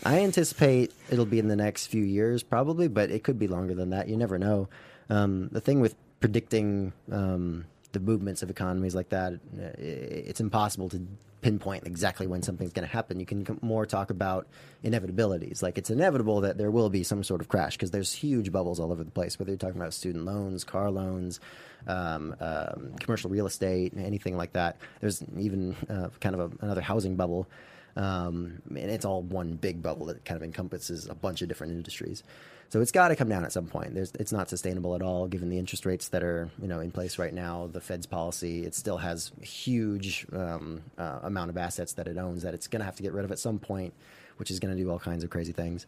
[0.05, 3.74] I anticipate it'll be in the next few years, probably, but it could be longer
[3.74, 4.09] than that.
[4.09, 4.68] You never know.
[5.09, 10.88] Um, the thing with predicting um, the movements of economies like that, uh, it's impossible
[10.90, 11.07] to
[11.42, 13.20] pinpoint exactly when something's going to happen.
[13.20, 14.46] You can more talk about
[14.85, 15.62] inevitabilities.
[15.62, 18.81] Like it's inevitable that there will be some sort of crash because there's huge bubbles
[18.81, 19.38] all over the place.
[19.38, 21.40] Whether you're talking about student loans, car loans,
[21.87, 24.77] um, um, commercial real estate, anything like that.
[25.01, 27.49] There's even uh, kind of a, another housing bubble.
[27.96, 31.72] Um, and it's all one big bubble that kind of encompasses a bunch of different
[31.72, 32.22] industries.
[32.68, 33.94] So it's got to come down at some point.
[33.94, 36.90] There's, it's not sustainable at all, given the interest rates that are you know in
[36.90, 37.68] place right now.
[37.72, 42.42] The Fed's policy, it still has huge um, uh, amount of assets that it owns
[42.42, 43.94] that it's going to have to get rid of at some point,
[44.37, 45.87] which is going to do all kinds of crazy things.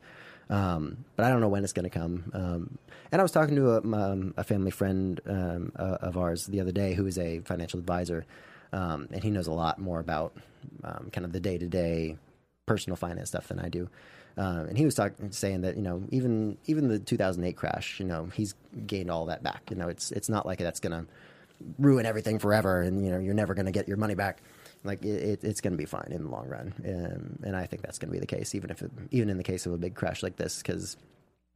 [0.50, 2.30] Um, but I don't know when it's going to come.
[2.32, 2.78] Um,
[3.12, 6.60] and I was talking to a, um, a family friend um, uh, of ours the
[6.60, 8.24] other day who is a financial advisor,
[8.72, 10.34] um, and he knows a lot more about
[11.12, 12.16] kind of the day to day
[12.66, 13.88] personal finance stuff than I do.
[14.38, 18.06] Uh, and he was talking, saying that you know even even the 2008 crash, you
[18.06, 18.54] know, he's
[18.86, 19.62] gained all that back.
[19.68, 21.10] You know, it's it's not like that's going to
[21.78, 24.40] ruin everything forever, and you know you're never going to get your money back.
[24.84, 27.66] Like it, it, it's going to be fine in the long run, um, and I
[27.66, 29.72] think that's going to be the case, even if it, even in the case of
[29.72, 30.96] a big crash like this, because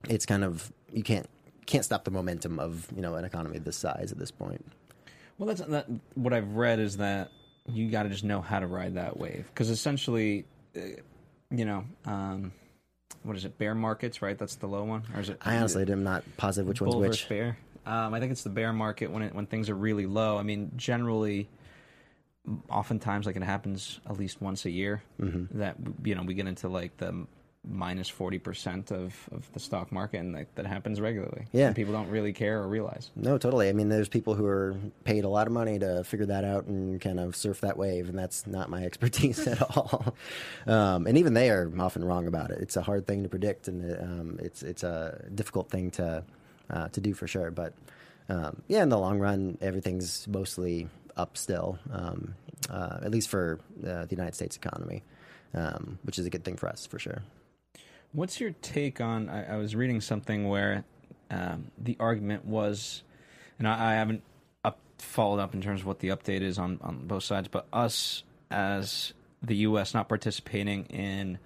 [0.09, 1.29] it's kind of you can't
[1.67, 4.67] can't stop the momentum of you know an economy this size at this point.
[5.39, 5.87] Well, that's that.
[6.15, 7.31] What I've read is that
[7.67, 10.81] you got to just know how to ride that wave because essentially, uh,
[11.53, 12.51] you know, um,
[13.23, 13.59] what is it?
[13.59, 14.39] Bear markets, right?
[14.39, 15.39] That's the low one, or is it?
[15.43, 17.29] I honestly am not positive which one's which.
[17.29, 17.59] bear.
[17.85, 20.39] Um, I think it's the bear market when it, when things are really low.
[20.39, 21.49] I mean, generally,
[22.69, 25.03] oftentimes, like it happens at least once a year.
[25.21, 25.59] Mm-hmm.
[25.59, 27.27] That you know we get into like the
[27.69, 31.47] minus forty percent of, of the stock market, and like, that happens regularly.
[31.53, 31.69] Yeah.
[31.69, 33.11] and people don't really care or realize.
[33.15, 33.69] No, totally.
[33.69, 36.67] I mean, there's people who are paid a lot of money to figure that out
[36.67, 40.15] and kind of surf that wave, and that's not my expertise at all.
[40.67, 42.59] Um, and even they are often wrong about it.
[42.61, 46.25] It's a hard thing to predict, and um, it's it's a difficult thing to
[46.71, 47.51] uh, to do for sure.
[47.51, 47.75] But
[48.29, 52.35] um, yeah, in the long run, everything's mostly up still, um,
[52.71, 55.03] uh, at least for uh, the United States economy,
[55.55, 57.23] um, which is a good thing for us for sure.
[58.13, 59.29] What's your take on?
[59.29, 60.85] I, I was reading something where
[61.31, 63.03] um, the argument was,
[63.59, 64.23] and I, I haven't
[64.65, 67.67] up, followed up in terms of what the update is on, on both sides, but
[67.73, 69.95] us as the U.S.
[69.95, 71.39] not participating in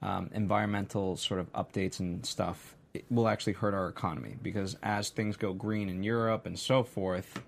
[0.00, 2.76] um, environmental sort of updates and stuff
[3.10, 7.42] will actually hurt our economy because as things go green in Europe and so forth,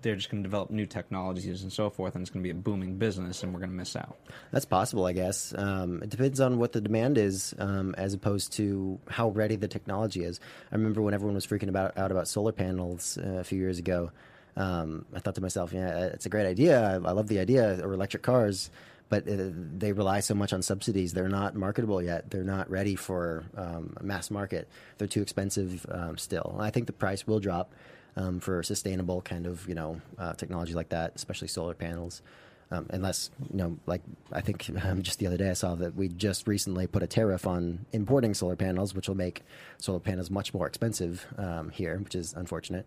[0.00, 2.50] they're just going to develop new technologies and so forth, and it's going to be
[2.50, 4.18] a booming business, and we're going to miss out.
[4.52, 5.54] That's possible, I guess.
[5.56, 9.68] Um, it depends on what the demand is, um, as opposed to how ready the
[9.68, 10.40] technology is.
[10.70, 13.78] I remember when everyone was freaking about out about solar panels uh, a few years
[13.78, 14.10] ago.
[14.56, 16.80] Um, I thought to myself, yeah, it's a great idea.
[16.80, 18.70] I, I love the idea, or electric cars,
[19.08, 21.12] but uh, they rely so much on subsidies.
[21.12, 22.30] They're not marketable yet.
[22.30, 24.68] They're not ready for um, mass market.
[24.98, 26.56] They're too expensive um, still.
[26.60, 27.72] I think the price will drop.
[28.16, 32.22] Um, for sustainable kind of you know uh, technology like that, especially solar panels.
[32.70, 34.02] Um, unless you know, like
[34.32, 37.06] I think um, just the other day I saw that we just recently put a
[37.06, 39.42] tariff on importing solar panels, which will make
[39.78, 42.86] solar panels much more expensive um, here, which is unfortunate.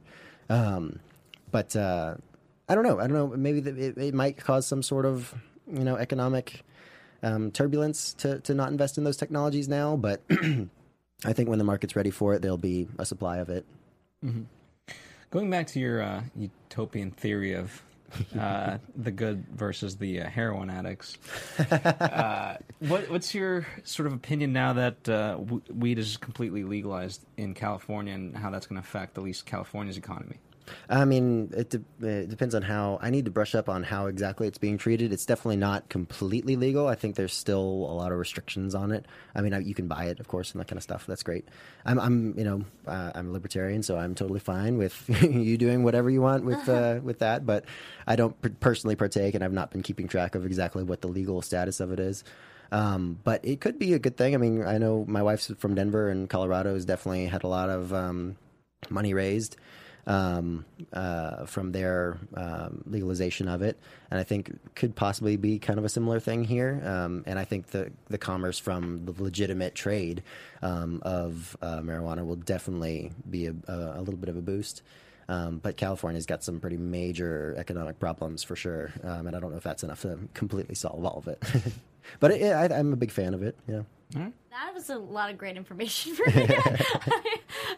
[0.50, 1.00] Um,
[1.52, 2.16] but uh,
[2.68, 3.00] I don't know.
[3.00, 3.28] I don't know.
[3.28, 5.34] Maybe the, it, it might cause some sort of
[5.72, 6.64] you know economic
[7.24, 9.96] um, turbulence to to not invest in those technologies now.
[9.96, 10.22] But
[11.26, 13.66] I think when the market's ready for it, there'll be a supply of it.
[15.30, 17.82] Going back to your uh, utopian theory of
[18.40, 21.18] uh, the good versus the uh, heroin addicts,
[21.72, 27.26] uh, what, what's your sort of opinion now that uh, w- weed is completely legalized
[27.36, 30.38] in California and how that's going to affect at least California's economy?
[30.90, 33.00] I mean, it, de- it depends on how.
[33.02, 35.12] I need to brush up on how exactly it's being treated.
[35.12, 36.88] It's definitely not completely legal.
[36.88, 39.06] I think there's still a lot of restrictions on it.
[39.36, 41.06] I mean, I, you can buy it, of course, and that kind of stuff.
[41.06, 41.48] That's great.
[41.86, 45.84] I'm, I'm you know, uh, I'm a libertarian, so I'm totally fine with you doing
[45.84, 47.46] whatever you want with uh, with that.
[47.46, 47.66] But
[48.06, 51.08] I don't per- personally partake, and I've not been keeping track of exactly what the
[51.08, 52.24] legal status of it is.
[52.72, 54.36] Um, but it could be a good thing.
[54.36, 57.70] I mean, I know my wife's from Denver, and Colorado has definitely had a lot
[57.70, 58.36] of um,
[58.90, 59.58] money raised
[60.08, 63.78] um, uh, from their um, legalization of it,
[64.10, 66.82] and I think could possibly be kind of a similar thing here.
[66.84, 70.24] Um, and I think the the commerce from the legitimate trade
[70.62, 74.82] um, of uh, marijuana will definitely be a, a, little bit of a boost.
[75.30, 79.52] Um, but California's got some pretty major economic problems for sure, um, and I don't
[79.52, 81.44] know if that's enough to completely solve all of it.
[82.22, 83.58] but it, I, I'm a big fan of it.
[83.68, 83.82] Yeah.
[84.12, 86.48] That was a lot of great information for me.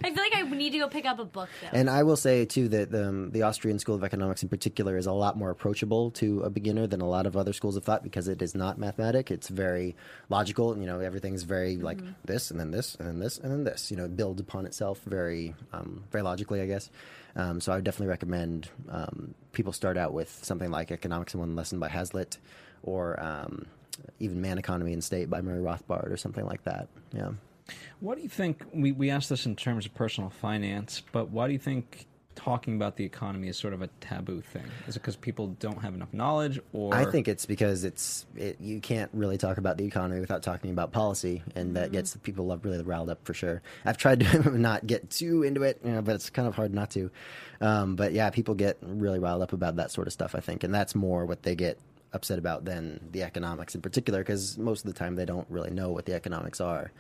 [0.02, 1.70] I feel like I need to go pick up a book though.
[1.78, 5.08] And I will say too that um, the Austrian School of Economics in particular is
[5.08, 8.04] a lot more approachable to a beginner than a lot of other schools of thought
[8.04, 9.32] because it is not mathematic.
[9.32, 9.96] It's very
[10.30, 10.78] logical.
[10.78, 13.90] You know, everything's very like this and then this and then this and then this.
[13.90, 16.90] You know, it builds upon itself very, um, very logically, I guess.
[17.36, 21.40] Um, so I would definitely recommend um, people start out with something like Economics in
[21.40, 22.38] One Lesson by Hazlitt,
[22.84, 23.66] or um,
[24.20, 26.88] even Man, Economy, and State by Murray Rothbard, or something like that.
[27.14, 27.32] Yeah.
[28.00, 28.64] What do you think?
[28.74, 32.08] We, we asked this in terms of personal finance, but why do you think
[32.40, 34.64] talking about the economy is sort of a taboo thing?
[34.88, 38.60] Is it because people don't have enough knowledge, or I think it's because it's it,
[38.62, 42.46] you can't really talk about the economy without talking about policy, and that gets people
[42.64, 43.62] really riled up for sure.
[43.86, 46.74] I've tried to not get too into it, you know, but it's kind of hard
[46.74, 47.12] not to.
[47.62, 50.34] Um, but yeah, people get really riled up about that sort of stuff.
[50.34, 51.78] I think, and that's more what they get
[52.14, 55.72] upset about than the economics in particular, because most of the time they don't really
[55.72, 56.92] know what the economics are.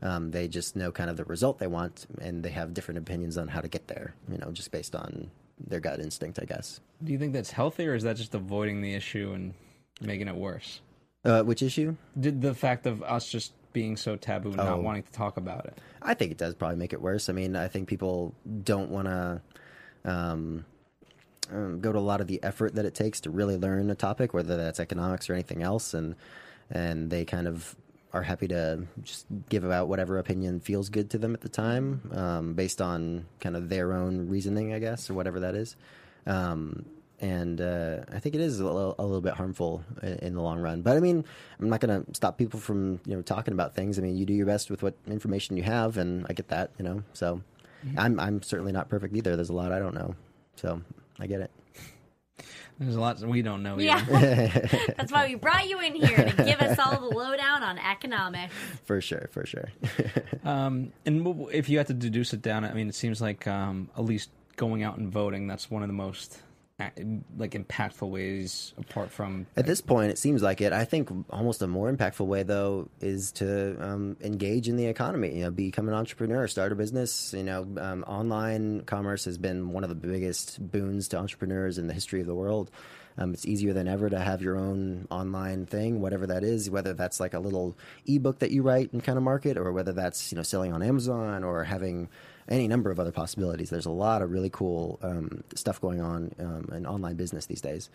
[0.00, 3.36] Um, they just know kind of the result they want, and they have different opinions
[3.36, 4.14] on how to get there.
[4.30, 6.80] You know, just based on their gut instinct, I guess.
[7.02, 9.54] do you think that's healthy, or is that just avoiding the issue and
[10.00, 10.80] making it worse?
[11.24, 11.96] Uh, which issue?
[12.18, 14.80] Did the fact of us just being so taboo and not Oh.
[14.80, 15.76] wanting to talk about it?
[16.00, 17.28] I think it does probably make it worse.
[17.28, 19.40] I mean, I think people don't want to
[20.04, 20.64] um,
[21.52, 23.94] um, go to a lot of the effort that it takes to really learn a
[23.94, 26.14] topic, whether that's economics or anything else, and
[26.70, 27.76] and they kind of
[28.12, 32.10] are happy to just give out whatever opinion feels good to them at the time,
[32.14, 35.76] um, based on kind of their own reasoning, I guess, or whatever that is.
[36.26, 36.86] Um,
[37.20, 40.40] and uh, I think it is a little, a little bit harmful in, in the
[40.40, 40.82] long run.
[40.82, 41.24] But I mean,
[41.58, 43.98] I'm not going to stop people from you know talking about things.
[43.98, 46.70] I mean, you do your best with what information you have, and I get that,
[46.78, 47.02] you know.
[47.12, 47.42] So
[47.96, 49.36] I'm I'm certainly not perfect either.
[49.36, 50.14] There's a lot I don't know,
[50.56, 50.80] so
[51.20, 51.50] I get it.
[52.78, 53.76] There's a lot we don't know.
[53.78, 54.04] yeah,
[54.96, 58.54] that's why we brought you in here to give us all the lowdown on economics.
[58.84, 59.68] For sure, for sure.
[60.44, 63.90] Um, and if you had to deduce it down, I mean, it seems like um,
[63.98, 66.38] at least going out and voting, that's one of the most
[67.36, 70.72] like impactful ways apart from At this point, it seems like it.
[70.72, 75.38] I think almost a more impactful way, though, is to um, engage in the economy.
[75.38, 77.34] You know, become an entrepreneur, start a business.
[77.36, 81.88] You know, um, online commerce has been one of the biggest boons to entrepreneurs in
[81.88, 82.70] the history of the world.
[83.20, 86.70] Um, it's easier than ever to have your own online thing, whatever that is.
[86.70, 87.76] Whether that's like a little
[88.06, 90.84] ebook that you write and kind of market, or whether that's you know selling on
[90.84, 92.08] Amazon or having
[92.48, 93.70] any number of other possibilities.
[93.70, 97.60] There's a lot of really cool um, stuff going on um, in online business these
[97.60, 97.90] days,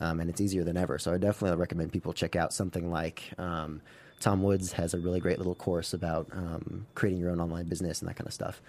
[0.00, 0.98] um, and it's easier than ever.
[0.98, 3.80] So I definitely recommend people check out something like um,
[4.20, 8.00] Tom Woods has a really great little course about um, creating your own online business
[8.00, 8.60] and that kind of stuff.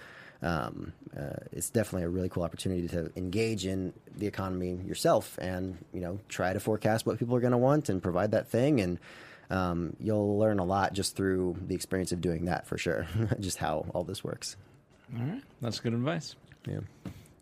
[0.41, 5.77] Um, uh, it's definitely a really cool opportunity to engage in the economy yourself, and
[5.93, 8.81] you know try to forecast what people are going to want and provide that thing
[8.81, 8.99] and.
[9.51, 13.07] Um, you'll learn a lot just through the experience of doing that for sure.
[13.39, 14.55] just how all this works.
[15.17, 16.35] All right, that's good advice.
[16.67, 16.79] Yeah.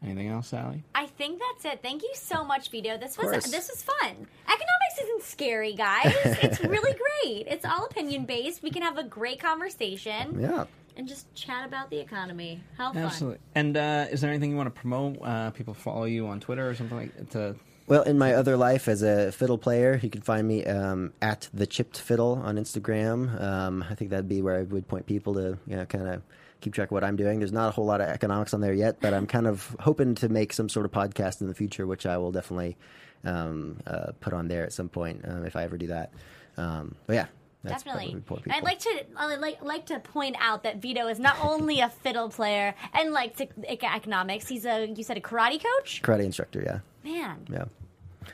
[0.03, 0.77] Anything else, Ally?
[0.93, 1.81] I think that's it.
[1.81, 2.97] Thank you so much, Vito.
[2.97, 3.49] This was course.
[3.49, 4.11] this was fun.
[4.11, 6.13] Economics isn't scary, guys.
[6.43, 7.47] It's really great.
[7.47, 8.61] It's all opinion based.
[8.61, 10.39] We can have a great conversation.
[10.39, 10.65] Yeah.
[10.95, 12.61] and just chat about the economy.
[12.77, 13.03] How fun!
[13.03, 13.39] Absolutely.
[13.55, 15.17] And uh, is there anything you want to promote?
[15.21, 17.55] Uh, people follow you on Twitter or something like to.
[17.87, 21.49] Well, in my other life as a fiddle player, you can find me um, at
[21.53, 23.41] the Chipped Fiddle on Instagram.
[23.41, 26.21] Um, I think that'd be where I would point people to, you know, kind of
[26.61, 27.39] keep track of what I'm doing.
[27.39, 30.15] There's not a whole lot of economics on there yet, but I'm kind of hoping
[30.15, 32.77] to make some sort of podcast in the future, which I will definitely
[33.23, 36.11] um, uh, put on there at some point um, if I ever do that.
[36.57, 37.25] Um, but yeah.
[37.63, 38.23] That's Definitely.
[38.51, 41.89] I'd like to I'd like like to point out that Vito is not only a
[41.89, 44.47] fiddle player and likes ec- economics.
[44.47, 46.01] He's a you said a karate coach.
[46.03, 46.61] karate instructor.
[46.63, 47.65] Yeah, Man, yeah.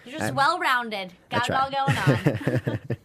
[0.05, 1.13] you're just well rounded.
[1.31, 2.79] Got it all going on.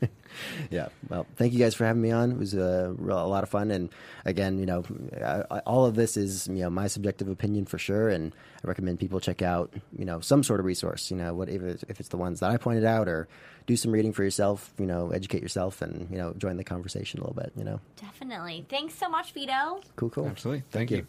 [0.70, 0.88] Yeah.
[1.08, 2.32] Well, thank you guys for having me on.
[2.32, 3.70] It was a, real- a lot of fun.
[3.70, 3.90] And
[4.24, 4.84] again, you know,
[5.16, 8.08] I, I, all of this is, you know, my subjective opinion for sure.
[8.08, 8.34] And
[8.64, 12.00] I recommend people check out, you know, some sort of resource, you know, whatever, if
[12.00, 13.28] it's the ones that I pointed out or
[13.66, 17.20] do some reading for yourself, you know, educate yourself and, you know, join the conversation
[17.20, 17.80] a little bit, you know.
[18.00, 18.64] Definitely.
[18.68, 19.80] Thanks so much, Vito.
[19.96, 20.26] Cool, cool.
[20.26, 20.64] Absolutely.
[20.70, 21.06] Thank, you.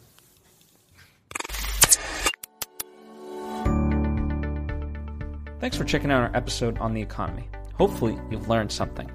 [5.59, 7.47] Thanks for checking out our episode on the economy.
[7.73, 9.09] Hopefully, you've learned something.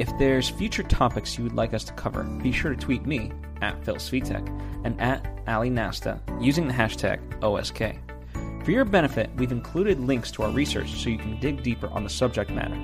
[0.00, 3.32] If there's future topics you would like us to cover, be sure to tweet me
[3.60, 4.48] at Phil Svitek
[4.82, 8.64] and at Ally Nasta using the hashtag OSK.
[8.64, 12.02] For your benefit, we've included links to our research so you can dig deeper on
[12.02, 12.78] the subject matter.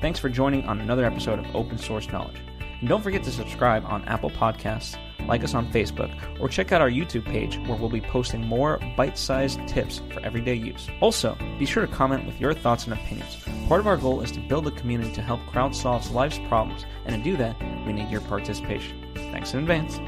[0.00, 2.42] Thanks for joining on another episode of Open Source Knowledge.
[2.80, 6.80] And don't forget to subscribe on Apple Podcasts, like us on Facebook, or check out
[6.80, 10.88] our YouTube page where we'll be posting more bite sized tips for everyday use.
[11.00, 13.38] Also, be sure to comment with your thoughts and opinions.
[13.68, 16.84] Part of our goal is to build a community to help crowd solve life's problems,
[17.04, 19.06] and to do that, we need your participation.
[19.14, 19.98] Thanks in advance.